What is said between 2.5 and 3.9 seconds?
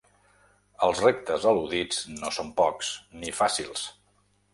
pocs, ni fàcils.